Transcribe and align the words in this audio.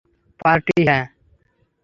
Party, 0.39 0.77
হ্যাঁ। 0.87 1.05